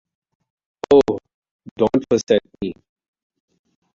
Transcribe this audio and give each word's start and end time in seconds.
Oh, 0.91 1.19
don't 1.77 2.05
fuss 2.09 2.23
at 2.31 2.41
me! 2.59 2.73